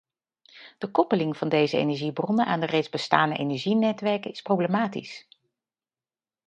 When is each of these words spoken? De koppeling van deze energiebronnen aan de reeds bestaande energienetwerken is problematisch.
De 0.77 0.87
koppeling 0.91 1.37
van 1.37 1.49
deze 1.49 1.77
energiebronnen 1.77 2.45
aan 2.45 2.59
de 2.59 2.65
reeds 2.65 2.89
bestaande 2.89 3.37
energienetwerken 3.37 4.31
is 4.31 4.41
problematisch. 4.41 5.27